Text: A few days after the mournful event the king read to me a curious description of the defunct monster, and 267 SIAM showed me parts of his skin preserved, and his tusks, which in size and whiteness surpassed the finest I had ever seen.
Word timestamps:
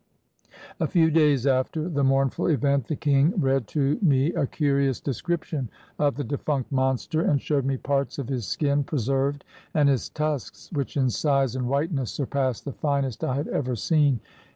A 0.79 0.87
few 0.87 1.11
days 1.11 1.45
after 1.45 1.87
the 1.87 2.03
mournful 2.03 2.47
event 2.47 2.87
the 2.87 2.95
king 2.95 3.39
read 3.39 3.67
to 3.67 3.99
me 4.01 4.33
a 4.33 4.47
curious 4.47 4.99
description 4.99 5.69
of 5.99 6.15
the 6.15 6.23
defunct 6.23 6.71
monster, 6.71 7.21
and 7.21 7.39
267 7.39 7.39
SIAM 7.39 7.45
showed 7.45 7.65
me 7.67 7.77
parts 7.77 8.17
of 8.17 8.27
his 8.27 8.47
skin 8.47 8.83
preserved, 8.83 9.45
and 9.75 9.87
his 9.87 10.09
tusks, 10.09 10.71
which 10.73 10.97
in 10.97 11.11
size 11.11 11.55
and 11.55 11.69
whiteness 11.69 12.09
surpassed 12.11 12.65
the 12.65 12.73
finest 12.73 13.23
I 13.23 13.35
had 13.35 13.47
ever 13.49 13.75
seen. 13.75 14.21